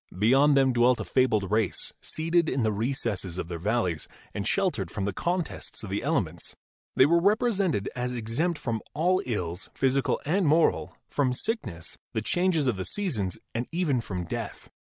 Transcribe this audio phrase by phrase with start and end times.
[0.17, 4.89] Beyond them dwelt a fabled race, seated in the recesses of their valleys and sheltered
[4.89, 6.55] from the contests of the ele ments.
[6.95, 12.65] They were represented as exempt from all ills, physical and moral, from sickness, the changes
[12.65, 14.71] of the seasons and even from death.